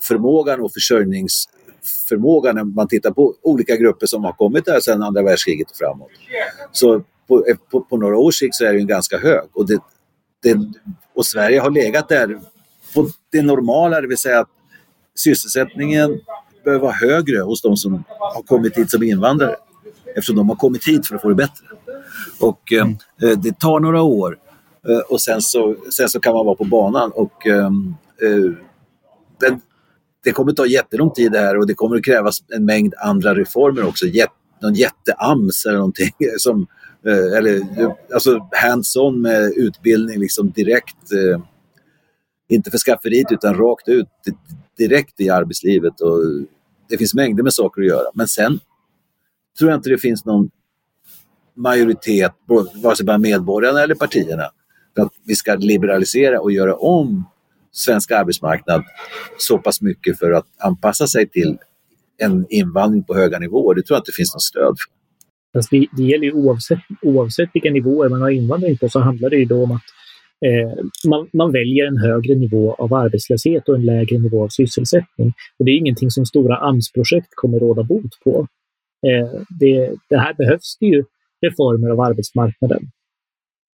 [0.00, 5.22] förmågan och försörjningsförmågan när man tittar på olika grupper som har kommit där sedan andra
[5.22, 6.10] världskriget och framåt.
[6.72, 9.48] Så på, på, på några års sikt så är den ganska hög.
[9.52, 9.80] Och, det,
[10.42, 10.58] det,
[11.14, 12.40] och Sverige har legat där
[12.94, 14.48] på det normala, det vill säga att
[15.14, 16.20] sysselsättningen
[16.64, 19.56] behöver vara högre hos de som har kommit hit som invandrare.
[20.06, 21.66] Eftersom de har kommit hit för att få det bättre.
[22.40, 22.86] Och eh,
[23.22, 24.38] eh det tar några år
[24.88, 27.12] eh, och sen så, sen så kan man vara på banan.
[27.14, 27.66] Och eh,
[28.22, 28.52] eh
[29.40, 29.60] den,
[30.24, 33.34] det kommer ta jättelång tid det här och det kommer att krävas en mängd andra
[33.34, 34.06] reformer också.
[34.06, 36.12] Jätt, någon jätte-AMS eller någonting.
[36.38, 36.66] Som,
[37.06, 37.62] eh, eller,
[38.14, 41.12] alltså hands-on med utbildning liksom direkt.
[41.12, 41.40] Eh,
[42.48, 44.08] inte för skafferiet utan rakt ut
[44.78, 46.00] direkt i arbetslivet.
[46.00, 46.18] Och
[46.88, 48.10] det finns mängder med saker att göra.
[48.14, 48.60] Men sen
[49.58, 50.50] tror jag inte det finns någon
[51.56, 52.32] majoritet,
[52.82, 54.50] vare sig bland medborgarna eller partierna,
[54.96, 57.24] För att vi ska liberalisera och göra om
[57.72, 58.84] svensk arbetsmarknad
[59.38, 61.58] så pass mycket för att anpassa sig till
[62.22, 63.74] en invandring på höga nivåer.
[63.74, 65.00] Det tror jag inte finns något stöd för.
[65.58, 69.30] Alltså det, det gäller ju oavsett, oavsett vilka nivåer man har invandring på så handlar
[69.30, 69.82] det ju då om att
[70.46, 75.32] eh, man, man, väljer en högre nivå av arbetslöshet och en lägre nivå av sysselsättning.
[75.58, 78.46] Och det är ingenting som stora AMS-projekt kommer råda bot på.
[79.06, 81.04] Eh, det, det, här behövs det ju
[81.46, 82.90] reformer av arbetsmarknaden.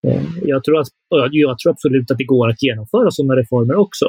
[0.07, 0.87] Eh, jag, tror att,
[1.31, 4.05] jag tror absolut att det går att genomföra sådana reformer också.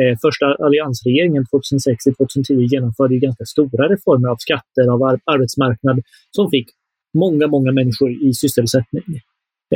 [0.00, 6.68] Eh, första alliansregeringen 2006-2010 genomförde ganska stora reformer av skatter, av arbetsmarknad som fick
[7.18, 9.04] många, många människor i sysselsättning.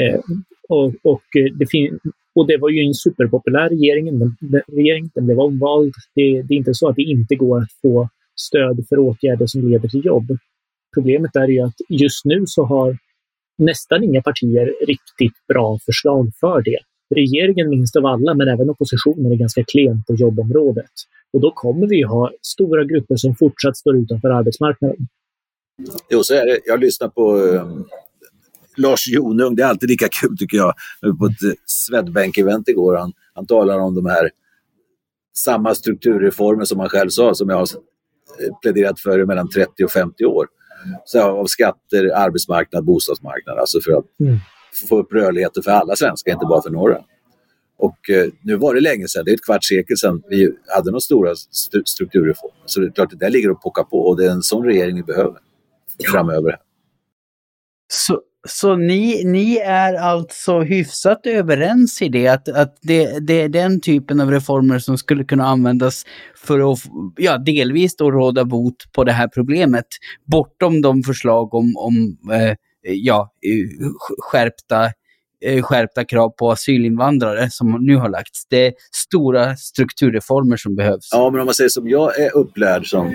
[0.00, 0.20] Eh,
[0.68, 1.22] och, och,
[1.58, 1.66] det
[2.34, 4.18] och det var ju en superpopulär regering.
[4.18, 5.94] Den, den, regering, den blev omvald.
[6.14, 8.08] Det, det, är inte så att det inte går att få
[8.40, 10.38] stöd för åtgärder som leder till jobb.
[10.94, 12.98] Problemet är ju att just nu så har
[13.58, 16.78] nästan inga partier riktigt bra förslag för det.
[17.14, 20.90] Regeringen minst av alla, men även oppositionen är ganska klen på jobbområdet.
[21.32, 24.96] Och då kommer vi ha stora grupper som fortsatt står utanför arbetsmarknaden.
[26.10, 26.60] Jo, så är det.
[26.66, 27.86] Jag lyssnar på um,
[28.76, 30.74] Lars Jonung, det är alltid lika kul tycker jag,
[31.18, 32.96] på ett eh, Swedbank-event igår.
[32.96, 34.30] Han, han talar om de här
[35.36, 37.66] samma strukturreformer som han själv sa, som jag har
[38.40, 40.46] eh, pläderat för i mellan 30 och 50 år.
[41.04, 44.38] Så av skatter, arbetsmarknad, bostadsmarknad, alltså för att mm.
[44.88, 46.98] få upp rörligheten för alla svenskar, inte bara för några.
[47.78, 50.90] Och eh, nu var det länge sedan, det är ett kvarts sekel sedan vi hade
[50.90, 52.62] några stora st strukturreformer.
[52.66, 54.64] Så det är klart, det där ligger och pockar på och det är en sån
[54.64, 55.38] regering vi behöver
[56.12, 56.56] framöver.
[57.92, 63.48] Så, så ni, ni är alltså hyfsat överens i det, att, att det, det är
[63.48, 66.04] den typen av reformer som skulle kunna användas
[66.36, 66.78] för att
[67.16, 69.86] ja, delvis då råda bot på det här problemet,
[70.24, 74.84] bortom de förslag om, om eh, ja, eh, skärpta
[75.44, 78.46] eh, skärpta krav på asylinvandrare som nu har lagts.
[78.48, 81.08] Det är stora strukturreformer som behövs.
[81.12, 83.14] Ja, men om man säger som jag är upplärd som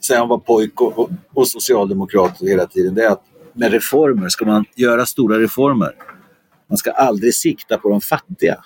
[0.00, 3.22] sen jag var pojk och, och, och socialdemokrat hela tiden, det är att
[3.54, 5.94] med reformer, ska man göra stora reformer,
[6.66, 8.64] man ska aldrig sikta på de fattiga.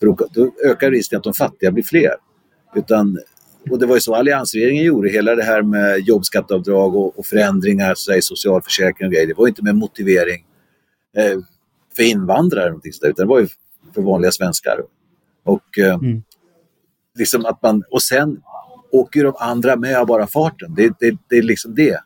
[0.00, 2.14] För då ökar risken att de fattiga blir fler.
[2.74, 3.18] Utan,
[3.70, 7.94] och det var ju så alliansregeringen gjorde, hela det här med jobbskatteavdrag och, och förändringar
[7.96, 10.44] så i socialförsäkring och grejer, det var inte med motivering
[11.16, 11.38] eh,
[11.96, 13.48] för invandrare, utan det var ju
[13.94, 14.80] för vanliga svenskar.
[15.44, 16.22] Och, eh, mm.
[17.18, 18.40] liksom att man, och sen
[18.92, 20.74] åker de andra med av bara farten.
[20.74, 22.00] Det, det, det är liksom det.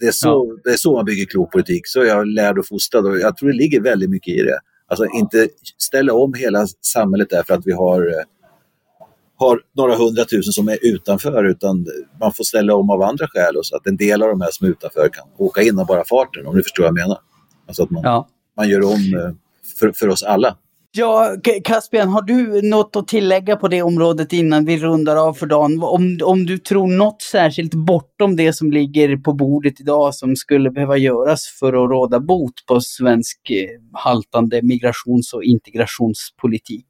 [0.00, 0.60] Det är, så, ja.
[0.64, 1.86] det är så man bygger klok politik.
[1.86, 4.58] Så är jag lärd och fostrad och jag tror det ligger väldigt mycket i det.
[4.88, 8.24] Alltså inte ställa om hela samhället därför att vi har, eh,
[9.36, 11.86] har några hundratusen som är utanför utan
[12.20, 14.50] man får ställa om av andra skäl och så att en del av de här
[14.52, 17.18] som är utanför kan åka in av bara farten om ni förstår vad jag menar.
[17.66, 18.28] Alltså att man, ja.
[18.56, 19.34] man gör om eh,
[19.78, 20.56] för, för oss alla.
[20.92, 25.46] Ja, Caspian, har du något att tillägga på det området innan vi rundar av för
[25.46, 25.82] dagen?
[25.82, 30.70] Om, om du tror något särskilt bortom det som ligger på bordet idag som skulle
[30.70, 36.86] behöva göras för att råda bot på svensk eh, haltande migrations och integrationspolitik?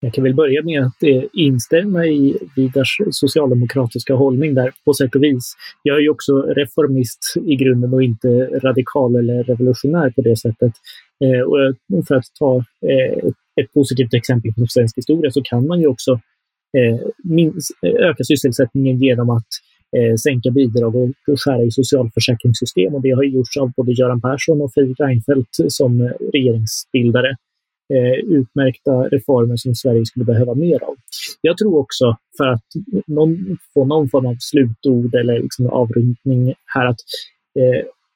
[0.00, 5.14] Jag kan väl börja med att eh, instämma i Vidars socialdemokratiska hållning där på sätt
[5.14, 5.54] och vis.
[5.82, 8.28] Jag är ju också reformist i grunden och inte
[8.62, 10.72] radikal eller revolutionär på det sättet.
[11.24, 12.56] Eh, och för att ta
[12.90, 13.18] eh,
[13.60, 16.12] ett positivt exempel från svensk historia så kan man ju också
[16.76, 16.98] eh,
[17.82, 19.48] öka sysselsättningen genom att
[19.96, 22.94] eh, sänka bidrag och skära i socialförsäkringssystem.
[22.94, 27.36] Och det har gjorts av både Göran Persson och Fredrik Reinfeldt som eh, regeringsbildare.
[27.94, 30.96] Eh, utmärkta reformer som Sverige skulle behöva mer av.
[31.40, 32.64] Jag tror också, för att
[33.06, 37.00] någon, få någon form av slutord eller liksom avrundning här, att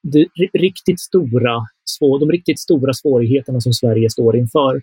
[0.03, 4.75] det riktigt stora, svår, de riktigt stora svårigheterna som Sverige står inför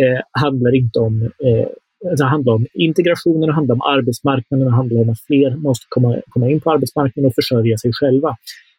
[0.00, 1.68] eh, handlar inte om eh,
[2.16, 6.20] det handlar om integrationen, det handlar om arbetsmarknaden, det handlar om att fler måste komma,
[6.28, 8.36] komma in på arbetsmarknaden och försörja sig själva.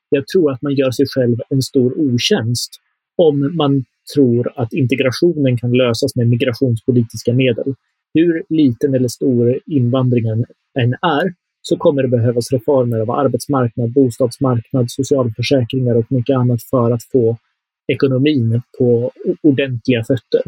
[0.09, 2.71] Jag tror att man gör sig själv en stor otjänst
[3.15, 3.83] om man
[4.15, 7.75] tror att integrationen kan lösas med migrationspolitiska medel.
[8.13, 10.45] Hur liten eller stor invandringen
[10.79, 16.91] än är, så kommer det behövas reformer av arbetsmarknad, bostadsmarknad, socialförsäkringar och mycket annat för
[16.91, 17.37] att få
[17.87, 20.41] ekonomin på ordentliga fötter.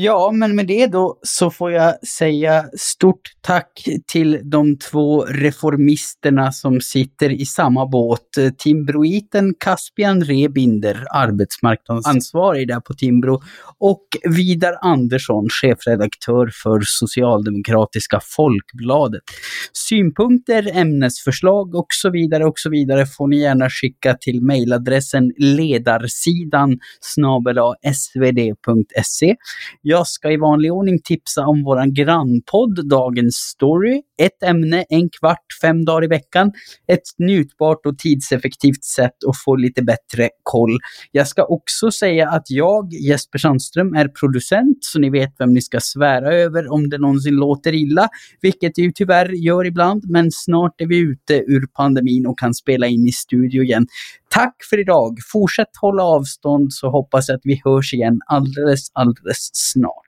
[0.00, 6.52] Ja, men med det då så får jag säga stort tack till de två reformisterna
[6.52, 8.28] som sitter i samma båt.
[8.58, 13.42] Timbroiten Caspian Rebinder, arbetsmarknadsansvarig där på Timbro,
[13.78, 19.22] och Vidar Andersson, chefredaktör för Socialdemokratiska Folkbladet.
[19.72, 26.78] Synpunkter, ämnesförslag och så vidare och så vidare får ni gärna skicka till mejladressen ledarsidan
[27.00, 27.58] snabel
[27.94, 29.36] svd.se.
[29.90, 34.02] Jag ska i vanlig ordning tipsa om våran grannpodd Dagens Story.
[34.22, 36.52] Ett ämne, en kvart, fem dagar i veckan.
[36.86, 40.78] Ett njutbart och tidseffektivt sätt att få lite bättre koll.
[41.12, 45.62] Jag ska också säga att jag, Jesper Sandström, är producent, så ni vet vem ni
[45.62, 48.08] ska svära över om det någonsin låter illa,
[48.40, 52.54] vilket det ju tyvärr gör ibland, men snart är vi ute ur pandemin och kan
[52.54, 53.86] spela in i studio igen.
[54.30, 55.18] Tack för idag!
[55.32, 60.07] Fortsätt hålla avstånd så hoppas jag att vi hörs igen alldeles, alldeles snart.